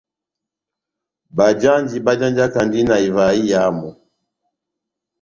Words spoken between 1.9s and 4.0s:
bájanjakandi na ivaha iyamu.